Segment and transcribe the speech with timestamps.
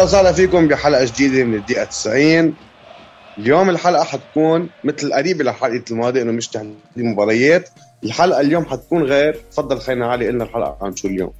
[0.00, 2.54] واهلا وسهلا فيكم بحلقة جديدة من الدقيقة 90
[3.38, 7.70] اليوم الحلقة حتكون مثل قريبه لحلقه الماضي إنه مش تحديد مباريات.
[8.04, 9.40] الحلقة اليوم حتكون غير.
[9.50, 11.32] تفضل خينا علي قلنا الحلقة عن شو اليوم.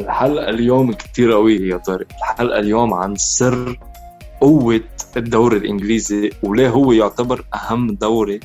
[0.00, 2.06] الحلقة اليوم كتير قوية يا طارق.
[2.18, 3.78] الحلقة اليوم عن سر
[4.40, 4.80] قوة
[5.16, 8.40] الدوري الإنجليزي وليه هو يعتبر أهم دوري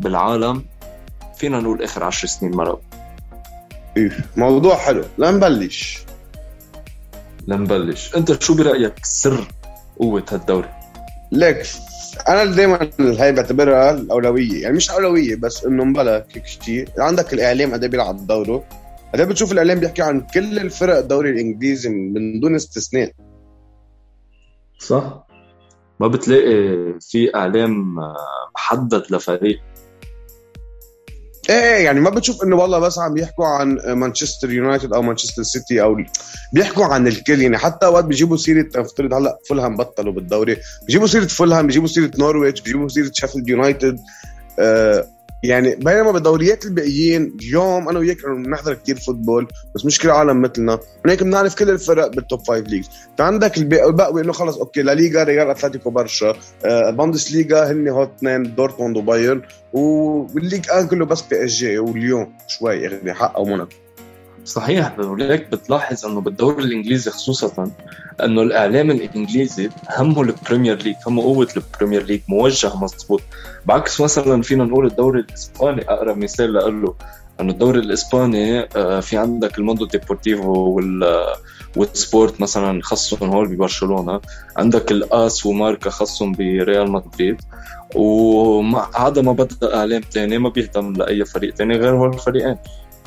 [0.00, 0.64] بالعالم.
[1.36, 2.80] فينا نقول آخر عشر سنين مرة.
[3.96, 5.04] إيه موضوع حلو.
[5.18, 5.98] لنبلش
[7.48, 9.48] لنبلش أنت شو برأيك سر
[9.98, 10.68] قوة هالدوري؟
[11.32, 11.66] ليك
[12.28, 14.62] أنا دائما هاي بعتبرها الأولوية.
[14.62, 18.64] يعني مش أولوية بس إنه مبلا هيك شيء عندك الإعلام قد إيه بيلعب دوره.
[19.12, 23.12] قد إيه بتشوف الإعلام بيحكي عن كل الفرق الدوري الإنجليزي من دون استثناء.
[24.78, 25.26] صح.
[26.00, 27.96] ما بتلاقي في إعلام
[28.54, 29.60] محدد لفريق.
[31.50, 35.82] إيه يعني ما بتشوف إنه والله بس عم بيحكوا عن مانشستر يونايتد أو مانشستر سيتي
[35.82, 35.96] أو
[36.52, 37.42] بيحكوا عن الكل.
[37.42, 40.56] يعني حتى وقت بيجيبوا سيرة نفترض هلأ فولهام بطلوا بالدوري
[40.86, 44.00] بيجيبوا سيرة فولهام بيجيبوا سيرة نورويتش بيجيبوا سيرة شيفيلد يونايتد
[44.58, 45.06] آه
[45.44, 50.78] يعني بينما بالدوريات الباقيين اليوم أنا وياك بنحضر كثير football بس مش كل العالم مثلنا.
[51.06, 55.22] هيك بنعرف كل الفرق بال top five leagues فعندك الباقي إنه خلص أوكي لا ليغا
[55.22, 56.34] ريال أتلتيكو برشا.
[56.64, 59.42] آه بوندس ليغا هن هودي اثنين دورتموند وبايرن.
[59.72, 63.72] والليغ آن كله بس بي إس جي واليوم شوي يعني حق أو موناكو.
[64.44, 67.70] صحيح ولذلك بتلاحظ أنه بالدوري الإنجليزي خصوصا
[68.24, 73.22] أنه الإعلام الإنجليزي همه البريمير ليج همه قوة البريمير ليج موجه مضبوط
[73.66, 76.94] بعكس مثلا فينا نقول الدوري الإسباني أقرب مثال له
[77.40, 81.24] أنه الدوري الإسباني آه، في عندك الموندو ديبورتيفو وال
[81.76, 84.20] والسبورت مثلا خصهم هول ببرشلونة
[84.56, 87.40] عندك الآس وماركا خصهم بريال مدريد
[87.94, 92.56] وهذا ما بدأ إعلام ثاني ما بيهتم لأي فريق ثاني غير هول الفريقين.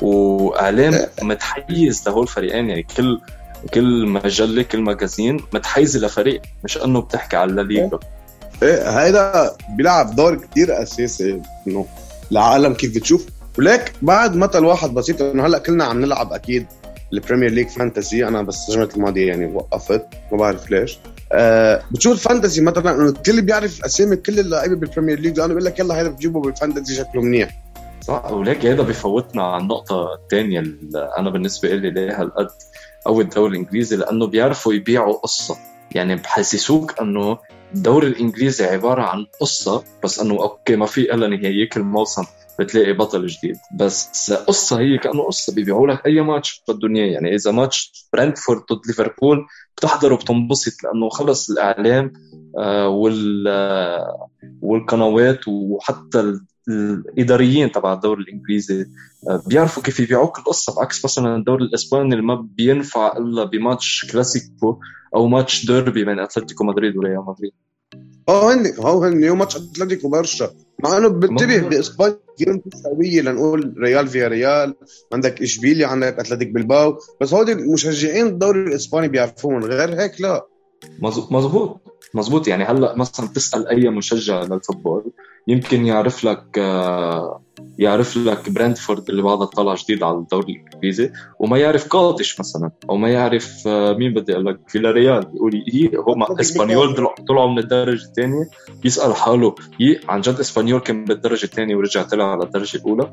[0.02, 3.20] وإعلام متحيز لهول الفريقين يعني كل
[3.74, 7.98] كل مجلة كل magazine متحيزة لفريق مش إنه بتحكي على الليغا
[8.62, 11.86] إيه هيدا بيلعب دور كتير أساسي إنه
[12.32, 13.26] العالم كيف بتشوف.
[13.58, 16.66] وليك بعد مثل واحد بسيط إنه هلأ كلنا عم نلعب أكيد
[17.12, 20.98] البريمير ليج fantasy أنا بس الجمعه الماضية يعني وقفت ما بعرف ليش.
[21.32, 25.64] أه بتشوف ال fantasy مثلا إنه الكل بيعرف أسامي كل اللعيبة بالبريمير ليج لأنه بيقول
[25.64, 27.62] لك يلا هذا بتجيبه بال fantasy شكله منيح.
[28.08, 32.48] صح؟ وليك هذا بفوتنا على النقطة الثانية اللي أنا بالنسبة لي ليه هالقد
[33.06, 35.56] أو الدوري الإنجليزي لأنه بيعرفوا يبيعوا قصة.
[35.94, 37.38] يعني بحسسوك أنه
[37.74, 42.24] الدوري الإنجليزي عبارة عن قصة بس أنه أوكي ما في إلا نهاية كل موسم
[42.58, 43.56] بتلاقي بطل جديد.
[43.78, 48.62] بس قصة هي كأنه قصة بيبيعوا لك أي ماتش بدهم إياه يعني إذا ماتش برنتفورد
[48.72, 49.46] ضد ليفربول
[49.76, 52.12] بتحضر وبتنبسط لأنه خلص الإعلام
[52.58, 54.28] آه، وال آه،
[54.62, 58.86] والقنوات وحتى الإداريين تبع الدوري الإنجليزي
[59.28, 64.78] آه، بيعرفوا كيف يبيعوك القصة بعكس مثلا الدوري الإسباني اللي ما بينفع إلا بماتش كلاسيكو
[65.14, 67.52] أو ماتش ديربي بين أتلتيكو مدريد وريال مدريد.
[68.28, 70.50] آه هن هو هن ماتش أتلتيكو برشا.
[70.84, 74.74] مع إنه بنتبه بإسبانيا كثير قويه لنقول ريال فياريال
[75.12, 80.46] عندك إشبيليا عندك اتلتيك بلباو بس هودي مشجعين الدوري الإسباني بيعرفوهم غير هيك لا.
[80.98, 81.80] مزبوط
[82.14, 85.12] مزبوط يعني هلأ مثلا تسأل أي مشجع لل football
[85.48, 87.42] يمكن يعرف لك آه،
[87.78, 92.96] يعرف لك برنتفورد اللي بعدها طلع جديد على الدوري الإنجليزي وما يعرف قادس مثلا أو
[92.96, 98.02] ما يعرف آه، مين بدي أقول لك فيلاريال بيقول هي هم إسبانيول طلعوا من الدرجة
[98.02, 98.48] الثانية.
[98.84, 103.10] يسأل حاله هي عن جد إسبانيول كان بالدرجه الثانية ورجع طلع على الدرجة الأولى؟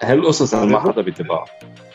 [0.00, 1.44] هالقصص ما حدا بيتبعها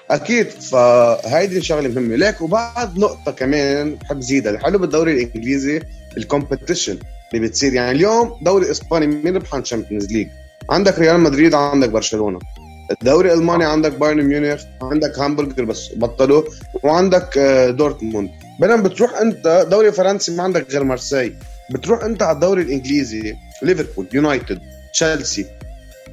[0.10, 2.16] أكيد فهيدي الشغلة مهمة.
[2.16, 5.82] ليك وبعد نقطة كمان بحب زيدها الحلو بالدوري الإنجليزي
[6.18, 7.74] ال competition اللي بتصير.
[7.74, 10.28] يعني اليوم دوري إسباني مين ربح عن ال Champions League
[10.70, 12.40] عندك ريال مدريد عندك برشلونة.
[12.92, 16.44] الدوري الألماني عندك بايرن ميونخ عندك هامبورغ بس بطلوا
[16.84, 18.30] وعندك آه، دورتموند.
[18.60, 21.34] بينما بتروح أنت دوري فرنسي ما عندك غير مارسي
[21.72, 24.60] بتروح أنت على الدوري الإنجليزي ليفربول يونايتد
[24.94, 25.46] تشيلسي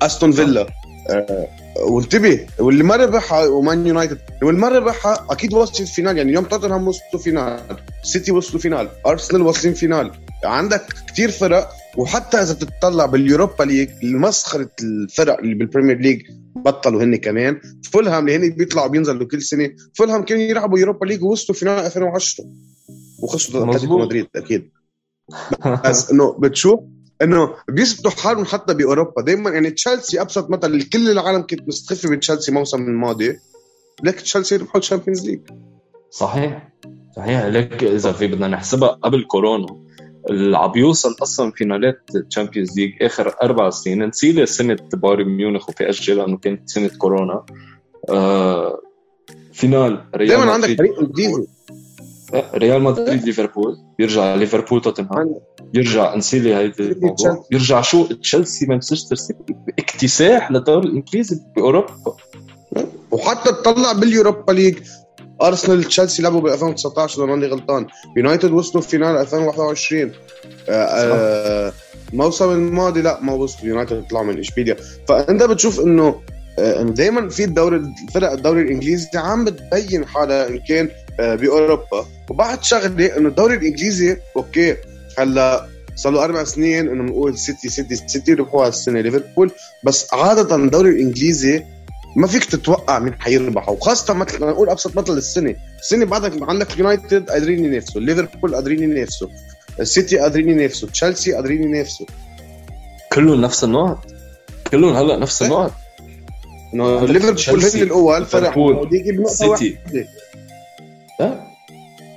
[0.03, 0.67] أستون فيلا.
[1.11, 1.47] آه،
[1.77, 4.19] وانتبه واللي ما ربحها ومان يونايتد.
[4.43, 6.17] واللي ما ربحها أكيد وصل final.
[6.17, 7.61] يعني اليوم توتنهام وصلوا final
[8.03, 10.11] سيتي وصلوا final أرسنال واصلين final.
[10.45, 16.23] عندك كثير فرق وحتى إذا بتطلع بال Europa League مسخره الفرق اللي بال Premier League
[16.57, 17.61] بطلوا هن كمان.
[17.93, 19.71] فولهام اللي هن بيطلعوا بينزلوا كل سنة.
[19.95, 22.45] فولهام كانوا يلعبوا Europa League ووصلوا final 2010
[23.23, 24.71] وخسروا أتلتيكو مدريد أكيد.
[25.85, 26.81] بس إنه بتشوف
[27.23, 29.23] إنه بيثبتوا حالهم حتى بأوروبا.
[29.23, 33.39] دائما يعني تشيلسي أبسط مثل كل العالم كانت مستخفه من تشيلسي الموسم الماضي.
[34.03, 35.41] لك تشيلسي ربحوا ال Champions League.
[36.11, 36.69] صحيح.
[37.17, 37.45] صحيح.
[37.45, 39.84] لك إذا في بدنا نحسبها قبل كورونا.
[40.31, 44.07] اللي عم بيوصل أصلا فينالات Champions League آخر أربع سنين.
[44.07, 47.45] نسيلي سنة بايرن ميونخ و PSG لأنه كانت سنة كورونا.
[48.11, 48.81] آه
[49.53, 51.47] final ريال دائما عندك فريق إنجليزي.
[52.55, 53.77] ريال مدريد ليفربول.
[53.99, 55.35] يرجع ليفربول توتنهام.
[55.75, 59.55] يرجع نسيلي هيدي الموضوع يرجع شو؟ تشيلسي مانشستر سيتي.
[59.79, 62.17] اكتساح للدوري الإنجليزي بأوروبا.
[63.11, 64.79] وحتى تطلع بال Europa League.
[65.43, 67.87] أرسنال تشيلسي لعبوا ب 2019 اذا ماني غلطان.
[68.17, 70.13] يونايتد وصلوا final 2021
[70.69, 71.73] آه آه
[72.13, 73.69] الموسم الماضي لا ما وصلوا.
[73.69, 74.77] يونايتد طلعوا من إشبيليا.
[75.09, 76.21] فأنت بتشوف إنه
[76.59, 77.77] آه دائما في الدوري
[78.09, 80.89] الفرق الدوري الإنجليزي عم بتبين حالها إن كان
[81.19, 82.07] بأوروبا.
[82.31, 84.77] وبعد شغلة إنه الدوري الإنجليزي okay
[85.19, 89.51] هلأ صار له أربع سنين إنه بنقول سيتي سيتي سيتي ربحوا هالسنة ليفربول.
[89.85, 91.65] بس عادة الدوري الإنجليزي
[92.17, 95.55] ما فيك تتوقع مين حيربح وخاصة مثلا نقول أبسط مثل السنة.
[95.81, 99.29] السنة بعدك عندك يونايتد قادرين ينافسوا ليفربول قادرين ينافسوا
[99.81, 102.07] السيتي قادرين ينافسوا تشيلسي قادرين ينافسوا.
[103.13, 104.07] كلهم نفس النقط؟
[104.71, 105.49] كلهم هلأ نفس إيه.
[105.49, 105.73] النقط.
[106.75, 108.55] ليفربول هن الأول فرق
[109.27, 109.79] سيتي
[111.21, 111.41] لا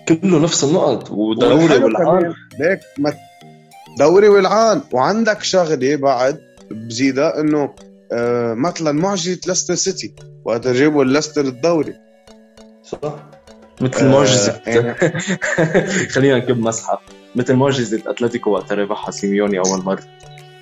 [0.08, 2.80] كله نفس النقط ودوري والعان ليك
[4.00, 6.40] دوري والعان وعندك شغلة بعد
[6.72, 7.74] بزيدها إنه
[8.54, 10.16] مثلا معجزه ليستر سيتي
[10.46, 11.94] وقت جابوا ليستر الدوري.
[12.84, 13.16] صح؟
[13.82, 14.96] مثل آه معجزه يعني...
[16.14, 17.02] خلينا نكب مسحه
[17.36, 20.04] مثل معجزة أتلتيكو وقت ربحها سيميوني أول مرة.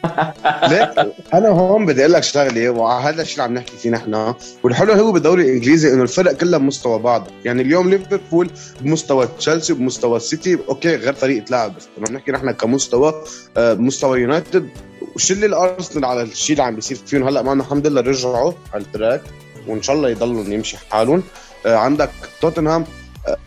[0.70, 4.34] ليك أنا هون بدي أقول لك شغلة وهذا الشيء اللي عم نحكي فيه نحن.
[4.64, 7.28] والحلو هو بالدوري الإنجليزي إنه الفرق كلها بمستوى بعض.
[7.46, 8.50] يعني اليوم ليفربول
[8.82, 13.24] بمستوى تشيلسي بمستوى السيتي okay غير طريقة لعب بس لما نحكي نحن كمستوى
[13.58, 14.70] آه، بمستوى يونايتد
[15.16, 17.28] وشيل الأرسنال على الشيء اللي عم بيصير فيهم.
[17.28, 19.22] هلأ معنا الحمد لله رجعوا على ال track
[19.68, 21.24] وإن شاء الله يضلوا يمشي حالهم.
[21.66, 22.10] آه، عندك
[22.42, 22.86] توتنهام.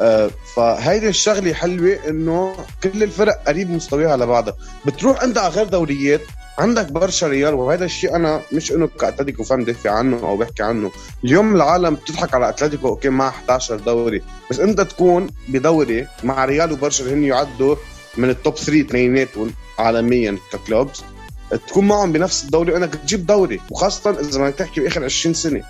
[0.01, 4.57] آه، فهيدي الشغلة حلوة إنه كل الفرق قريب مستويها لبعضها.
[4.87, 6.21] بتروح انت على غير دوريات
[6.59, 10.91] عندك برشا ريال وهذا الشيء أنا مش إنه كأتلتيكو fan دافع عنه أو بحكي عنه.
[11.25, 14.23] اليوم العالم بتضحك على أتلتيكو okay مع 11 دوري.
[14.51, 17.77] بس أنت تكون بدوري مع ريال وبرشا هن يعدوا
[18.17, 21.05] من ال top 3 اثنيناتهم عالميا ك clubs
[21.51, 22.73] تكون معهم بنفس الدوري.
[22.73, 25.63] وانك تجيب دوري وخاصة إذا بدك تحكي بآخر 20 سنة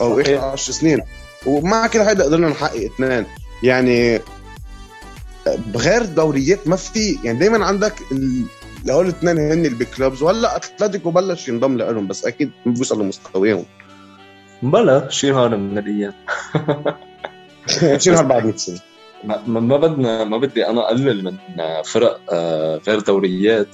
[0.00, 1.02] أو آخر 10 سنين.
[1.46, 3.26] ومع كل هيدا قدرنا نحقق اثنين.
[3.62, 4.20] يعني
[5.46, 7.94] بغير دوريات ما في يعني دائما عندك
[8.90, 13.64] هول الاثنين هن ال big clubs وهلأ أتلتيكو بلش ينضم لهم بس أكيد بيوصلوا لمستواهم
[14.62, 16.14] بلا شي هون من الأيام
[17.98, 18.80] شي هون بعد 100 سنة.
[19.24, 21.36] ما, ما بدنا ما بدي أنا أقلل من
[21.84, 23.68] فرق آه، غير دوريات.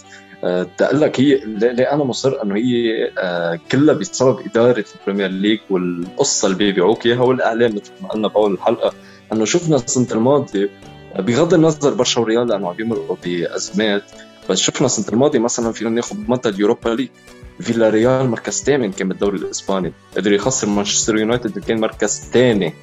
[0.78, 5.58] تقول لك هي ليه أنا مصر إنه هي آه، كلها بسبب إدارة ال Premier League
[5.70, 8.92] والقصة اللي بيبيعوك إياها والاعلام مثل ما قلنا باول الحلقة.
[9.32, 10.70] إنه شفنا السنة الماضية
[11.18, 14.02] بغض النظر برشا وريال لأنه عم بيمرقوا بأزمات
[14.50, 17.08] بس شفنا السنة الماضية مثلا فينا ناخذ منطقه ال Europa League.
[17.60, 19.92] فيلا ريال مركز ثامن كان بالدوري الإسباني.
[20.16, 22.74] قدر يخسر مانشستر يونايتد كان مركز ثاني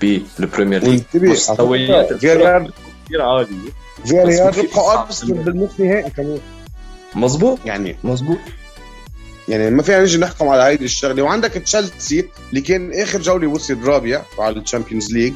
[0.00, 1.02] بال Premier League.
[1.14, 2.70] مستويات كثير عاليه
[4.04, 6.10] فيلا ريال ربحوا ارسنال بالنص نهائي.
[6.10, 6.38] كمان
[7.16, 8.38] مزبوط يعني مزبوط
[9.48, 11.22] يعني ما فينا نجي نحكم على هيدي الشغلة.
[11.22, 15.32] وعندك تشيلسي اللي كان آخر جولة وصل رابع على ال Champions League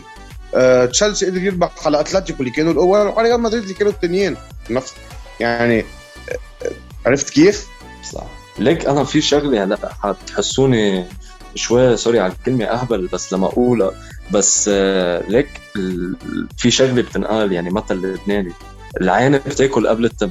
[0.55, 4.37] آه، تشيلسي قدر يربح على أتلتيكو اللي كانوا الأول وعلى ريال مدريد اللي كانوا الثانيين
[4.71, 4.95] نفس
[5.41, 5.85] يعني
[6.31, 6.71] آه،
[7.07, 7.67] عرفت كيف؟
[8.13, 8.27] صح.
[8.59, 11.07] ليك أنا في شغلة هلا حتحسوني
[11.55, 13.91] شوي سوري على الكلمة أهبل بس لما أقولها.
[14.31, 15.49] بس آه، ليك
[16.57, 18.53] في شغلة بتنقال يعني مثل لبناني.
[19.01, 20.31] العين بتاكل قبل التم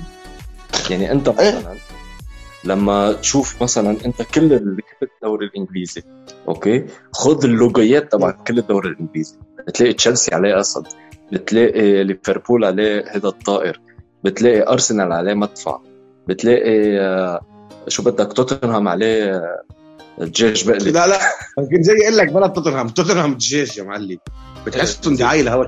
[0.91, 1.57] يعني انت إيه.
[1.59, 1.75] مثلا
[2.63, 6.03] لما تشوف مثلا انت كل اللي الدوري الإنجليزي
[6.47, 9.35] أوكي؟ خذ اللوجويات تبع كل الدوري الإنجليزي.
[9.67, 10.87] بتلاقي تشيلسي عليه أسد
[11.31, 13.79] بتلاقي ليفربول عليه هذا الطائر
[14.23, 15.79] بتلاقي أرسنال عليه مدفع
[16.27, 17.41] بتلاقي آه،
[17.87, 19.41] شو بدك؟ توتنهام عليه
[20.17, 21.19] دجاج بقلي لا لا
[21.55, 22.89] كنت زي أقول لك بلد توتنهام.
[22.89, 24.17] توتنهام دجاج يا معلم.
[24.65, 25.65] بتحسهم دعايه لهوا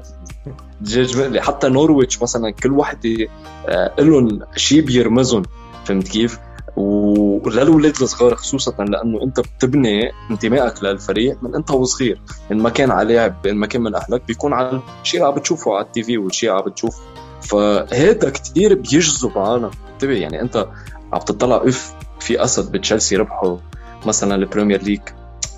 [1.37, 3.27] حتى نورويتش مثلا كل وحده
[3.67, 5.43] آه، لهم شيء بيرمزهم.
[5.85, 6.39] فهمت كيف؟
[6.75, 12.21] وللاولاد الصغار خصوصا لأنه أنت بتبني انتمائك للفريق من أنت وصغير.
[12.51, 14.81] إن ما كان على لعب إن ما كان من أهلك بيكون على
[15.13, 17.01] اللي عم بتشوفه على ال TV والشيء عم بتشوفه
[17.41, 20.67] فهذا كثير بيجذب عالم انتبه يعني أنت
[21.13, 23.57] عم تطلع إذا في أسد بتشيلسي ربحوا
[24.05, 25.01] مثلا ال Premier League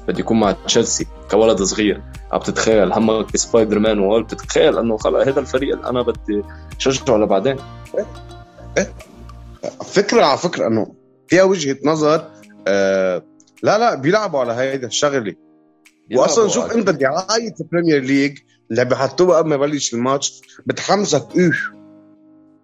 [0.07, 2.01] بدي يكون مع تشيلسي كولد صغير.
[2.31, 6.41] عم تتخيل همك بسبايدر مان وهول؟ بتتخيل إنه خلص هذا الفريق اللي أنا بدي
[6.77, 7.57] شجعه لبعدين؟
[7.97, 8.05] إيه؟
[8.77, 8.93] إيه؟
[9.85, 10.93] فكرة على فكرة إنه
[11.27, 12.27] فيها وجهة نظر
[12.67, 13.23] آه
[13.63, 15.35] لا لا بيلعبوا على هيدا الشغلة.
[16.15, 18.37] واصلا شوف إنت دعاية ال Premier League
[18.71, 21.27] اللي بحطوها قبل ما يبلش الماتش بتحمسك.
[21.37, 21.69] إيش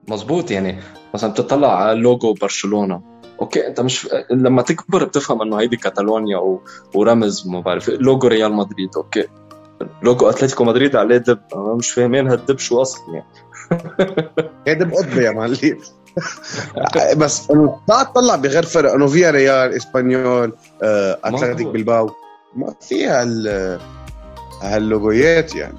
[0.08, 0.80] مزبوط يعني.
[1.14, 3.09] مثلا بتطلع على لوجو برشلونة.
[3.42, 6.62] okay أنت مش لما تكبر بتفهم إنه هيدي كاتالونيا و...
[6.94, 9.28] ورمز ما بعرف لوجو ريال مدريد okay.
[10.04, 13.28] لوجو أتلتيكو مدريد عليه دب أنا مش فاهمين هالدب شو أصلا يعني.
[14.68, 15.80] هي دب قطبي يا معلم.
[17.18, 20.54] بس إنه تطلع بغير فرق إنه فيا ريال إسبانيول
[20.84, 22.10] آه، اتلتيك بلباو.
[22.56, 23.24] ما فيها
[24.62, 25.78] هاللوجويات يعني.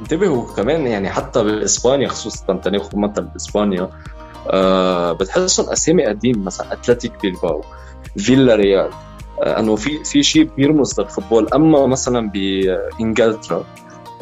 [0.00, 3.90] انتبهوا كمان يعني حتى بإسبانيا خصوصا تناخذ مثل باسبانيا
[4.48, 7.64] آه بتحسهم أسامي قديم مثلا أتلتيك بيلباو
[8.18, 8.90] فيلا ريال
[9.42, 13.64] آه إنه في في شيء بيرمز لل football أما مثلا بانجلترا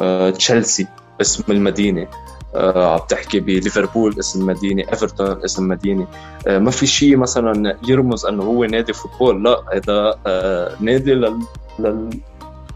[0.00, 0.86] آه تشيلسي
[1.20, 2.08] اسم المدينة
[2.54, 6.06] آه عم تحكي بليفربول اسم المدينة إيفرتون اسم المدينة.
[6.46, 9.44] آه ما في شيء مثلا يرمز إنه هو نادي football.
[9.44, 11.38] لا هذا آه نادي لل,
[11.78, 12.10] لل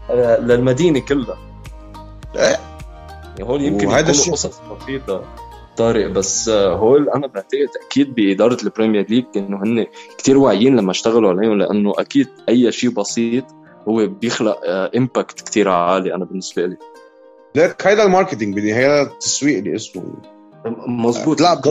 [0.09, 1.37] آه، للمدينة كلها.
[2.35, 2.41] إيه.
[2.41, 5.23] يعني هول يمكن يكونوا قصص بسيطة.
[5.77, 9.85] طارق بس آه، هول أنا بعتقد أكيد بإدارة ال Premier League إنه هن
[10.17, 13.45] كثير واعيين لما اشتغلوا عليهم لأنه أكيد أي شيء بسيط
[13.87, 14.59] هو بيخلق
[14.95, 16.77] impact آه، كثير عالي أنا بالنسبة لي.
[17.55, 20.03] ليك هيدا ال marketing هيدا التسويق اللي اسمه.
[20.87, 21.41] مزبوط.
[21.41, 21.61] لا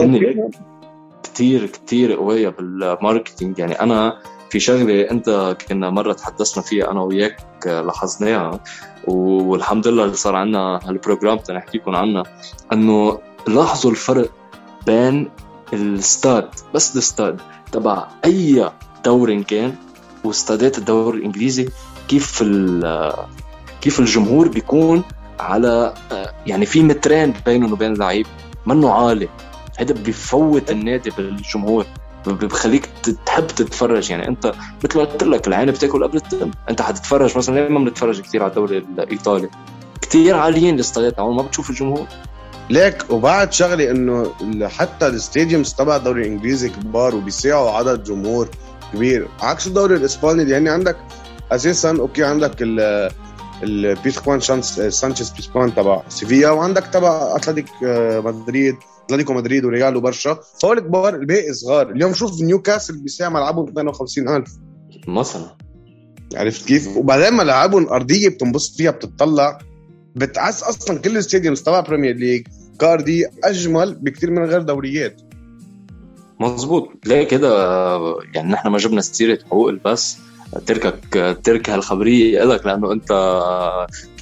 [1.23, 7.01] كثير كثير قوية بال marketing يعني أنا في شغلة أنت كنا مرة تحدثنا فيها أنا
[7.01, 8.59] وياك لاحظناها
[9.07, 12.23] والحمد لله اللي صار عندنا هال program تنحكيكم عنها
[12.73, 14.29] إنه لاحظوا الفرق
[14.85, 15.29] بين
[15.73, 18.71] الستاد بس الستاد تبع أي
[19.05, 19.75] دوري كان
[20.23, 21.69] واستادات الدوري الإنجليزي
[22.07, 22.43] كيف
[23.81, 25.03] كيف الجمهور بيكون
[25.39, 25.93] على
[26.47, 28.25] يعني في مترين بينهم وبين اللعيب
[28.65, 29.29] منه عالي.
[29.77, 31.85] هذا بفوت النادي بالجمهور
[32.25, 32.89] بخليك
[33.25, 34.11] تحب تتفرج.
[34.11, 38.21] يعني أنت مثل ما قلت لك العين بتاكل قبل التم أنت حتتفرج مثلا ما بنتفرج
[38.21, 39.49] كثير على الدوري الإيطالي؟
[40.01, 42.07] كثير عاليين الاستادات ما بتشوف الجمهور
[42.71, 44.31] ليك وبعد شغله إنه
[44.67, 48.49] حتى ال stadiums تبع الدوري الإنجليزي كبار وبيساعوا عدد جمهور
[48.93, 49.27] كبير.
[49.39, 50.97] عكس الدوري الإسباني اللي يعني عندك
[51.51, 52.55] أساسا أوكي عندك
[53.63, 54.39] البيسكوان
[54.89, 58.75] سانشيز بيسكوان تبع سيفيا وعندك تبع أتلتيك آه، مدريد
[59.05, 60.39] أتلتيكو مدريد وريال وبرشا.
[60.65, 61.89] هول كبار الباقي صغار.
[61.89, 64.51] اليوم شوف نيوكاسل بيساع ملعبهم 250 ألف.
[65.07, 65.55] مثلا.
[66.35, 69.57] عرفت كيف؟ وبعدين ملاعبهم أرضية بتنبسط فيها بتطلع
[70.15, 72.47] بتعس أصلا كل الستاديومز تبع بريمير ليج
[72.79, 75.21] كاردي أجمل بكثير من غير دوريات.
[76.39, 77.51] مزبوط ليه كده؟
[78.33, 80.15] يعني نحن ما جبنا سيرة حقوق البث
[80.65, 83.11] تركك ترك هالخبريه لك لأنه أنت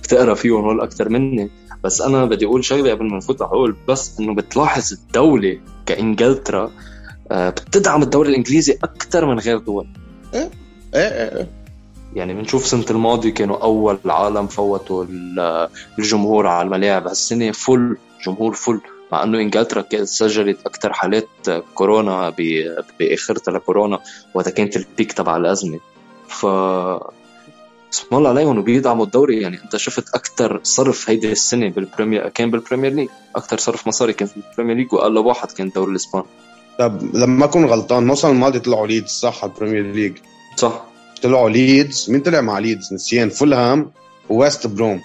[0.04, 1.50] بتقرأ فيهم هول أكثر مني.
[1.84, 6.72] بس أنا بدي أقول شغلة قبل ما نفوت على حقوق بس إنه بتلاحظ الدولة كإنجلترا
[7.32, 9.88] آه، بتدعم الدوري الإنجليزي أكثر من غير دول.
[10.34, 10.50] إيه
[10.96, 11.48] إيه إيه
[12.16, 15.06] يعني بنشوف سنة الماضي كانوا أول عالم فوتوا
[16.00, 17.08] الجمهور على الملاعب.
[17.08, 21.28] هالسنة full جمهور full مع إنه إنجلترا سجلت أكثر حالات
[21.74, 22.34] كورونا
[23.00, 24.00] باخرتها لكورونا
[24.34, 25.80] وقتها كانت ال peak تبع الأزمة.
[26.28, 26.46] ف
[27.94, 29.42] اسم الله عليهم وبيدعموا الدوري.
[29.42, 33.88] يعني أنت شفت أكثر صرف هيدي السنة بال Premier كان بال Premier League أكثر صرف
[33.88, 36.26] مصاري كان بال Premier League واقل واحد كان الدوري الإسباني.
[36.80, 40.18] طب لما أكون غلطان الموسم الماضي طلعوا ليدز صح؟ على ال Premier League
[40.56, 40.84] صح.
[41.24, 42.10] طلعوا ليدز.
[42.10, 43.92] مين طلع مع ليدز؟ نسيان فولهام
[44.30, 45.02] وويست بروم.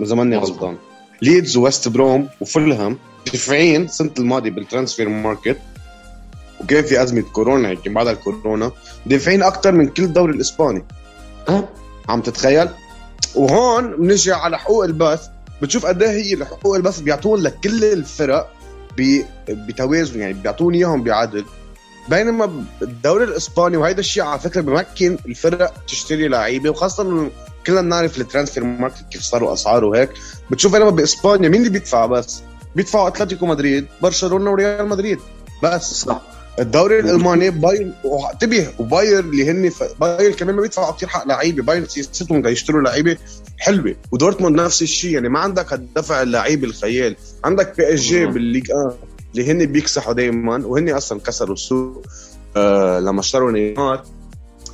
[0.00, 0.76] اذا ماني غلطان.
[1.22, 2.98] ليدز وويست بروم وفولهام
[3.32, 5.58] دافعين السنة الماضيه بال transfer market.
[6.60, 8.72] وكان في أزمة كورونا هيك بعد الكورونا
[9.06, 10.84] دافعين أكثر من كل الدوري الإسباني.
[11.48, 11.68] أه؟
[12.08, 12.68] عم تتخيل؟
[13.34, 15.28] وهون بنجي على حقوق البث.
[15.62, 18.52] بتشوف قد إيه هي حقوق البث بيعطون لكل الفرق
[19.48, 21.44] بتوازن يعني بيعطون إياهم بعدل.
[22.08, 27.30] بينما الدوري الإسباني وهيدا الشيء على فكرة بمكن الفرق تشتري لعيبة وخاصة
[27.68, 30.10] كلنا بنعرف ال transfer market كيف صاروا اسعاره وهيك.
[30.50, 32.42] بتشوف بينما بإسبانيا مين اللي بيدفع بس؟
[32.76, 35.18] بيدفعوا أتلتيكو مدريد برشلونة وريال مدريد.
[35.62, 36.22] بس صح.
[36.58, 37.92] الدوري الألماني بايرن
[38.32, 39.82] انتبه وباير اللي هن ف...
[40.00, 41.62] باير كمان ما بيدفعوا كثير حق لعيبة.
[41.62, 43.16] باير system يشتروا لعيبة
[43.58, 43.96] حلوة.
[44.12, 45.10] ودورتموند نفس الشيء.
[45.10, 47.16] يعني ما عندك هالدفع اللعيبه الخيال.
[47.44, 48.94] عندك بي إس جي بالليج آه
[49.32, 52.06] اللي هن بيكسحوا دائما وهن أصلا كسروا السوق
[52.56, 54.04] آه لما اشتروا نيمار.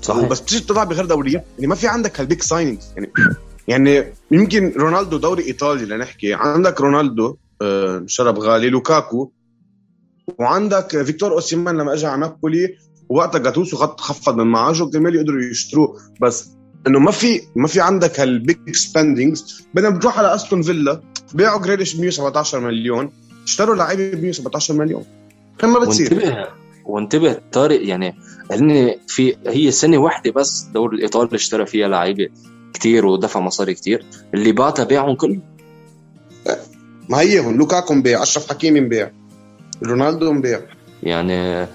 [0.04, 0.28] صحيح.
[0.28, 1.44] بس بتيجي تطلع بغير دوريات.
[1.54, 3.12] يعني ما في عندك هال big signings يعني
[3.68, 6.34] يعني يمكن رونالدو دوري إيطالي لنحكي.
[6.34, 8.70] عندك رونالدو آه شرب غالي.
[8.70, 9.30] لوكاكو.
[10.38, 12.76] وعندك فيكتور أوسيمان لما اجى على نابولي.
[13.08, 16.00] وقتها جاتوسو خط خفض من معاشه كمان يقدروا يشتروه.
[16.20, 16.48] بس
[16.86, 21.00] إنه ما في ما في عندك هال big spendings بدنا بتروح على أستون فيلا.
[21.34, 23.10] بيعوا جريليش ب 117 مليون.
[23.44, 25.04] اشتروا لعيبة ب 117 مليون.
[25.58, 26.14] كم ما بتصير.
[26.14, 28.14] وانتبه وانتبه طارق يعني
[28.50, 32.28] هن في هي سنة واحدة بس الدوري الايطالي اشترى فيها لعيبة
[32.74, 35.42] كثير ودفع مصاري كثير اللي بعتها بيعهم كلهم
[37.08, 39.10] ما هي لوكاكو مبيع أشرف حكيمي مبيع
[39.82, 40.60] رونالدو مبيع.
[41.02, 41.66] يعني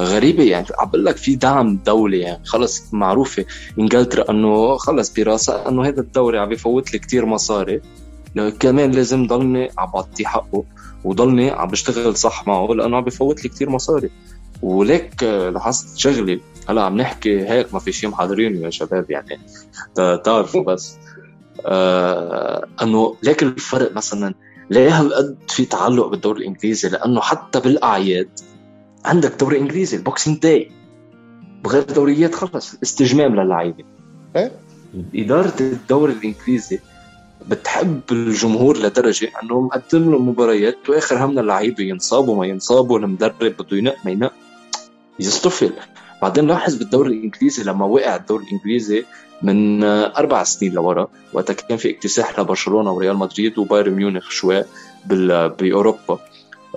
[0.00, 3.44] غريبة يعني عم بقول لك في دعم دولي يعني خلص معروفة
[3.78, 7.80] إنجلترا إنه خلص براسها إنه هذا الدوري عم بفوت لي كثير مصاري
[8.60, 10.64] كمان لازم ضلني عم بعطيه حقه
[11.04, 14.10] وضلني عم بشتغل صح معه لأنه عم بفوت لي كثير مصاري.
[14.62, 16.40] وليك لاحظت شغلي.
[16.68, 19.40] هلا عم نحكي هيك ما في شيء محضرينه يا شباب يعني.
[20.24, 20.96] تعرفوا بس.
[21.66, 24.34] آه إنه ليك الفرق مثلا
[24.70, 28.28] ليه هالقد في تعلق بالدوري الإنجليزي؟ لأنه حتى بالأعياد
[29.04, 30.70] عندك دوري إنجليزي ال Boxing Day
[31.64, 33.84] بغير دوريات خلص استجمام للعيبة.
[34.36, 34.52] إيه؟
[35.14, 36.78] إدارة الدوري الإنجليزي
[37.48, 43.76] بتحب الجمهور لدرجة إنه مقدم له مباريات وآخر همنا اللعيبه ينصابوا ما ينصابوا المدرب بده
[43.76, 44.32] ينق ما ينق.
[45.20, 45.72] يصطفل
[46.22, 49.04] بعدين لاحظ بالدوري الإنجليزي لما وقع الدوري الإنجليزي
[49.42, 54.64] من أربع سنين لورا وقتها كان في اكتساح لبرشلونة وريال مدريد وبايرن ميونخ شوي
[55.06, 56.18] بأوروبا.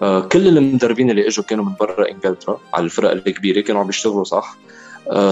[0.01, 4.23] آه، كل المدربين اللي إجوا كانوا من برا إنجلترا على الفرق الكبيرة كانوا عم بيشتغلوا
[4.23, 4.57] صح.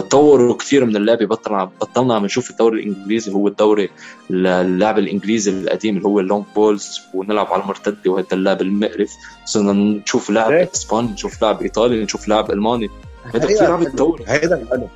[0.10, 1.26] طوروا كثير من اللعبة.
[1.26, 3.90] بطلنا بطلنا عم نشوف الدوري الإنجليزي هو الدوري
[4.32, 9.12] اللعب الإنجليزي القديم اللي هو ال long balls ونلعب على المرتدة وهذا اللعب المقرف.
[9.46, 12.90] صرنا نشوف لعب اسباني نشوف لعب إيطالي نشوف لعب ألماني.
[13.34, 14.24] هذا كثير عم يتطور.
[14.28, 14.88] هيدا الحلو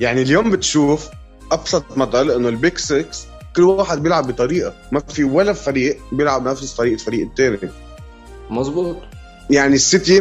[0.00, 1.08] يعني اليوم بتشوف
[1.52, 3.06] أبسط مثل إنه ال big 6
[3.56, 4.74] كل واحد بيلعب بطريقة.
[4.92, 7.58] ما في ولا فريق بيلعب نفس طريقة الفريق الثاني
[8.50, 8.96] مزبوط.
[9.50, 10.20] يعني السيتي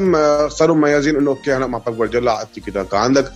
[0.49, 3.31] صاروا مميزين إنه okay هلا مع بيب جوارديولا التيكي تاكا عندك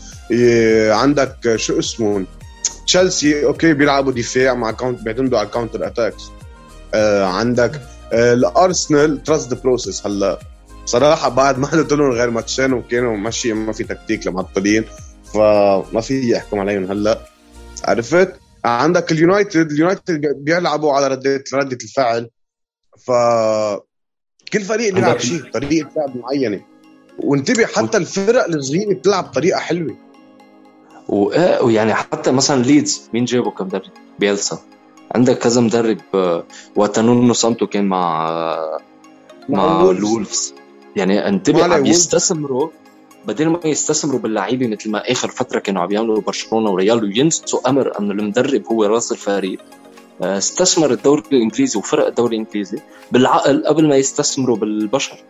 [0.91, 2.25] عندك شو اسمه؟
[2.86, 6.23] تشيلسي okay بيلعبوا دفاع مع count بيعتمدوا على ال counter attacks
[6.93, 7.81] آه عندك
[8.13, 10.39] آه الأرسنال trust the process هلا
[10.86, 14.86] صراحة بعد ما حدث لهم غير ماتشين وكانوا ماشي ما في تكتيك لمعطلين
[15.33, 17.19] فما في يحكم عليهم هلا.
[17.83, 18.33] عرفت؟
[18.65, 22.29] عندك اليونايتد اليونايتد بيلعبوا على ردة ردة الفعل.
[22.98, 23.12] ف
[24.53, 26.62] كل فريق بيلعب شيء طريقة لعب معينة.
[27.19, 30.09] وانتبه حتى الفرق الصغيرة بتلعب بطريقة حلوة.
[31.10, 34.60] ويعني حتى مثلا ليدز مين جابه كمدرب؟ بيلسا.
[35.15, 36.43] عندك كذا مدرب آه،
[36.75, 38.30] ونونو سانتو كان مع
[39.50, 40.54] مع الولفز
[40.95, 42.69] يعني أنتبه عم يستثمروا
[43.28, 48.00] بدل ما يستثمروا باللعيبة مثل ما آخر فترة كانوا عم يعملوا برشلونة وريال وينسوا أمر
[48.00, 49.60] انه المدرب هو رأس الفريق
[50.22, 52.80] آه، استثمر الدوري الإنجليزي وفرق الدوري الإنجليزي
[53.12, 55.24] بالعقل قبل ما يستثمروا بالبشر.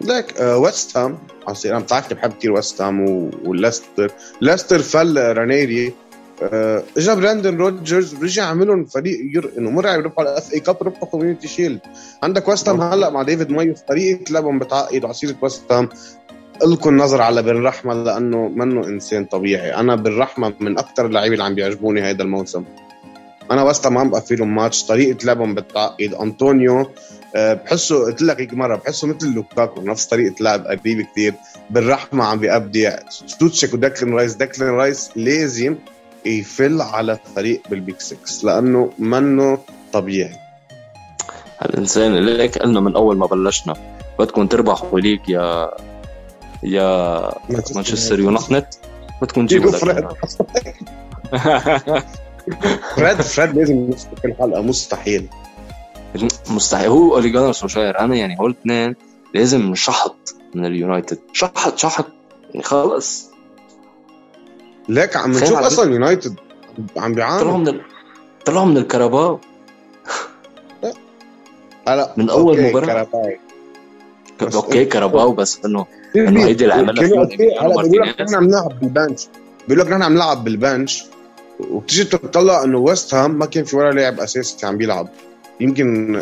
[0.00, 1.18] ليك آه ويست هام.
[1.66, 4.10] أنا بتعرفني بحب كثير ويست هام وليستر.
[4.40, 5.92] ليستر فل رانيري.
[6.42, 9.18] آه اجى براندن روجرز ورجع عملهم فريق.
[9.58, 11.80] إنه مرعب ربحوا ال FA Cup ربحوا Community Shield.
[12.22, 15.88] عندك ويست هام هلأ مع ديفيد مويس طريقة لعبهم بتعقد وعسيرة ويست هام.
[16.64, 19.74] الكم نظر على بن رحمة لأنه منه إنسان طبيعي.
[19.74, 22.64] أنا بن رحمة من أكثر اللعيبة اللي عم بيعجبوني هذا الموسم.
[23.50, 26.86] أنا وست ما عم بقفي لهم ماتش طريقة لعبهم بتعقد أنطونيو آه،
[27.64, 31.34] بحسه قلت لك هيك مرة بحسه مثل لوكاكو نفس طريقة لعب قريب كثير
[31.70, 35.76] بن رحمة عم بيأبدع سوتشيك ودكلين رايس دكلين رايس لازم
[36.26, 39.58] يفل على فريق بال big 6 لأنه منه
[39.92, 40.36] طبيعي.
[41.64, 43.74] الإنسان اللي هيك قلنا من أول ما بلشنا.
[44.18, 45.70] بدكم تربحوا ليك يا
[46.62, 47.30] يا
[47.74, 48.66] مانشستر يونايتد.
[49.22, 49.72] بدكم تجيبوا
[52.96, 55.28] فريد فريد لازم يمسك الحلقة مستحيل.
[56.50, 56.88] مستحيل.
[56.88, 58.96] هو أولي جونار سولشاير أنا يعني هول اثنين
[59.34, 61.18] لازم نشحط من اليونايتد.
[61.32, 62.06] شحط شحط.
[62.50, 63.30] يعني خلص.
[64.88, 66.34] ليك عم نشوف أصلا يونايتد
[66.96, 67.80] عم بيعاني طلعوا من ال...
[68.44, 69.40] طلعوا من الكاراباو
[71.88, 73.06] هلا من أول مباراة.
[74.54, 79.28] okay كاراباو بس انه إنه هيدي اللي عملها بيقول لك نحن عم نلعب بال bench.
[79.68, 81.04] بيقول لك نحن عم نلعب بال bench.
[81.60, 85.08] وبتيجي تطلع إنه ويست هام ما كان في ولا لاعب أساسي عم بيلعب.
[85.60, 86.20] يمكن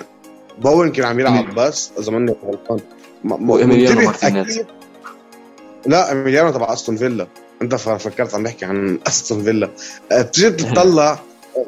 [0.58, 2.80] بوين كان عم يلعب بس اذا ماني غلطان.
[3.24, 4.60] وإيميليانو مارتينيز.
[5.86, 7.26] لا إيميليانو تبع أستون فيلا.
[7.62, 9.70] أنت فكرت عم بحكي عن أستون فيلا.
[10.12, 11.18] أه، بتيجي تطلع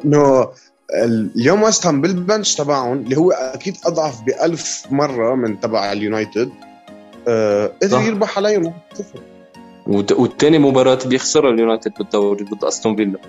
[0.05, 0.49] إنه
[0.93, 4.55] اليوم ويست هام بال bench تبعهم اللي هو أكيد أضعف ب
[4.91, 6.49] مرة من تبع اليونايتد.
[7.27, 8.73] أه، قدر يربح عليهم.
[8.97, 9.01] 1-0
[9.87, 13.19] والثاني مباراة بيخسرها اليونايتد بالدوري ضد أستون فيلا.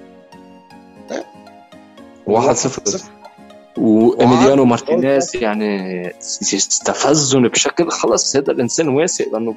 [2.27, 3.20] 1-0
[3.77, 9.55] وإيميليانو مارتينيز يعني استفزهم بشكل خلص هذا الإنسان واثق لأنه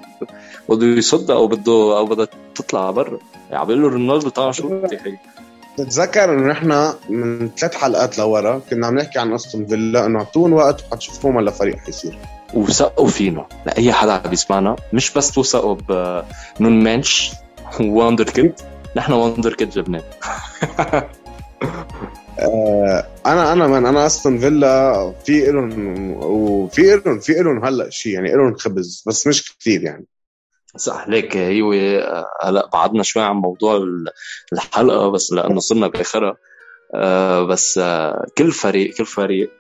[0.69, 3.19] بده يصد أو بده أو بدها تطلع برا.
[3.51, 4.81] يعني عم له رونالدو تعال شو
[5.77, 10.53] تتذكر إنه نحن من ثلاث حلقات لورا كنا عم نحكي عن أستون فيلا إنه اعطوهم
[10.53, 12.17] وقت وحتشوفوهم هلا فريق حيصير.
[12.53, 13.45] وثقوا فينا.
[13.65, 15.75] لأي حدا عم بيسمعنا مش بس توثقوا
[16.59, 17.31] بنون مانش
[17.79, 18.53] ووندر كيد
[18.95, 20.01] نحن وندر كيد لبنان
[22.39, 24.93] آه، أنا أنا من أنا أستون فيلا
[25.25, 30.05] في الهم وفي الهم في الهم هلأ شيء يعني الهم خبز بس مش كثير يعني.
[30.77, 31.61] صح ليك هي
[32.43, 33.83] هلأ بعدنا شوي عن موضوع
[34.53, 36.37] الحلقة بس لأنه صرنا بآخرها.
[36.95, 39.51] آه، بس آه، كل فريق كل فريق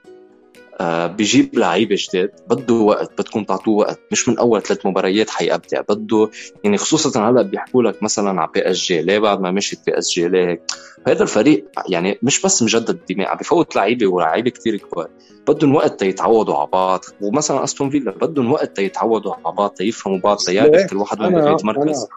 [0.81, 3.99] آه، بيجيب لعيبة جداد بده وقت بدكم تعطوه وقت.
[4.11, 6.29] مش من أول ثلاث مباريات حيبدع بده
[6.63, 10.61] يعني خصوصا هلأ بيحكوا لك مثلا على PSG ليه بعد ما مشيت PSG ليه
[11.07, 15.09] هذا الفريق يعني مش بس مجدد دماء عم بفوت لعيبة ولاعيبه كثير كبار.
[15.47, 17.05] بدهم وقت تيتعودوا على بعض.
[17.21, 21.51] ومثلا أستون فيلا بدهم وقت تيتعودوا على بعض تيفهموا بعض تيعرف كل واحد وين بده
[21.51, 22.07] يتمركز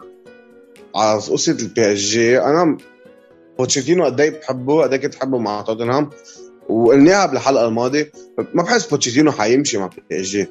[0.95, 2.77] على قصة ال PSG أنا
[3.59, 6.09] بوتشيتينو قد إيه بحبه قد إيه كنت بحبه مع توتنهام.
[6.69, 8.11] وقلناها بالحلقة الماضية
[8.53, 10.47] ما بحس بوتشيتينو حيمشي مع PSG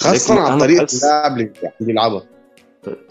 [0.00, 2.22] خاصة على طريقة اللعب اللي بيلعبها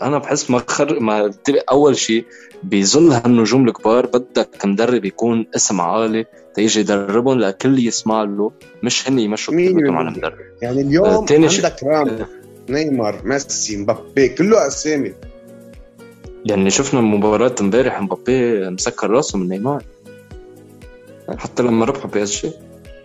[0.02, 1.34] أنا بحس ما خر ما
[1.72, 2.26] أول شيء
[2.64, 6.26] بظل هالنجوم الكبار بدك مدرب يكون اسم عالي
[6.56, 8.52] تيجي يدربهم لكل يسمع له
[8.84, 10.38] مش هن يمشوا كلمتهم على المدرب.
[10.62, 12.28] يعني اليوم آه عندك رام آه.
[12.70, 15.14] نيمار ميسي مبابي كله أسامي.
[16.46, 19.84] يعني شفنا مباراة امبارح مبابي مسكر راسه من نيمار.
[21.38, 22.52] حتى لما ربحوا PSG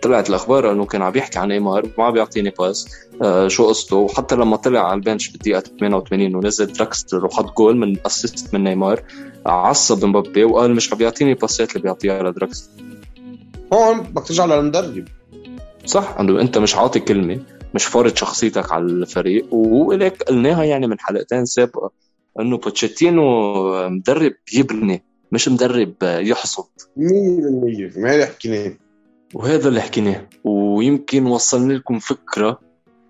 [0.01, 2.87] طلعت الأخبار إنه كان عم يحكي عن نيمار وما عم بيعطيني pass
[3.21, 3.95] آه شو قصته.
[3.95, 8.63] وحتى لما طلع على ال bench بالدقيقة 88 ونزل دراكسلر وحط جول من assist من
[8.63, 9.03] نيمار
[9.45, 12.83] عصب مبابي وقال مش عم بيعطيني باسات اللي بيعطيها لدراكسلر
[13.73, 15.05] هون بدك ترجع للمدرب.
[15.85, 17.39] صح انه أنت مش عاطي كلمة
[17.73, 19.53] مش فارض شخصيتك على الفريق.
[19.53, 21.91] ولك قلناها يعني من حلقتين سابقة
[22.39, 25.03] إنه بوتشيتينو مدرب يبني.
[25.31, 26.65] مش مدرب يحصد.
[26.97, 28.73] 100% ما اللي حكيناه؟
[29.33, 30.29] وهذا اللي حكيناه.
[30.43, 32.59] ويمكن وصلنا لكم فكرة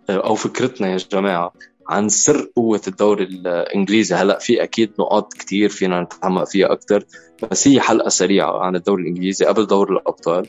[0.09, 1.53] أو فكرتنا يا جماعة
[1.87, 4.15] عن سر قوة الدوري الإنجليزي.
[4.15, 7.05] هلأ في أكيد نقاط كتير فينا نتعمق فيها أكتر
[7.51, 10.47] بس هي حلقة سريعة عن الدوري الإنجليزي قبل دور الأبطال.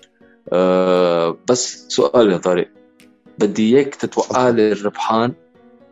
[0.53, 2.69] أه بس سؤال يا طارق.
[3.39, 5.33] بدي إياك تتوقع لي الربحان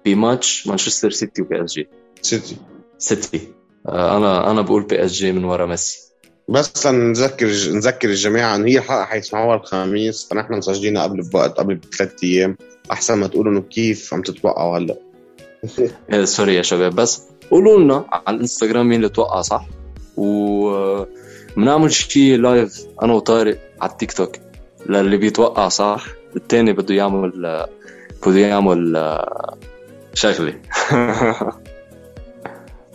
[0.05, 1.89] بماتش مانشستر سيتي و PSG.
[2.23, 2.57] سيتي.
[2.99, 3.37] سيتي.
[3.37, 6.11] آه، أنا أنا بقول PSG من ورا ميسي.
[6.49, 12.13] بس نذكر نذكر الجماعه إن هي الحلقة حيسمعوها الخميس فنحن مسجلينها قبل بوقت قبل بثلاث
[12.25, 12.57] أيام.
[12.93, 14.97] أحسن ما تقولوا إنه كيف عم تتوقعوا هلأ.
[16.13, 19.67] إيه، sorry يا شباب بس قولوا لنا على الإنستغرام مين اللي توقع صح؟
[20.17, 21.05] و
[21.57, 24.37] بنعمل شيء لايف أنا وطارق على التيك توك
[24.87, 27.67] للي بيتوقع صح؟ الثاني بده يعمل
[28.27, 29.59] بده يعمل آه،
[30.15, 30.61] شغلة.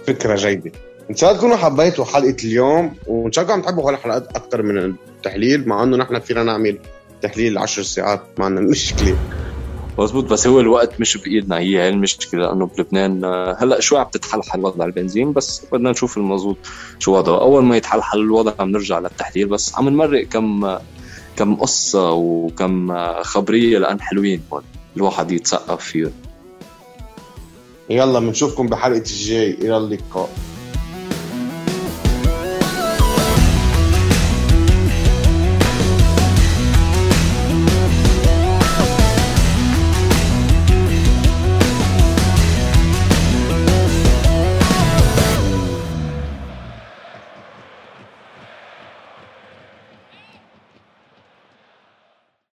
[0.07, 0.71] فكرة جيدة.
[1.09, 4.77] إن شاء الله تكونوا حبيتوا حلقة اليوم وإن شاء الله عم تحبوا هالحلقات أكثر من
[4.77, 6.77] التحليل مع إنه نحن فينا نعمل
[7.21, 9.17] تحليل 10 ساعات ما عندنا مشكلة.
[9.99, 14.05] مزبوط بس هو الوقت مش بإيدنا هي هي المشكلة لأنه بلبنان آه، هلأ شوي عم
[14.11, 16.57] تتحلحل وضع البنزين؟ بس بدنا نشوف المزبوط
[16.99, 17.41] شو وضعه.
[17.41, 20.77] أول ما يتحلحل الوضع عم نرجع للتحليل بس عم نمرق كم
[21.37, 24.63] كم قصة وكم خبرية لأن حلوين هون
[24.97, 26.11] الواحد يتثقف فيهم.
[27.89, 29.51] يلا بنشوفكم بحلقة الجاي.
[29.51, 30.29] إلى اللقاء.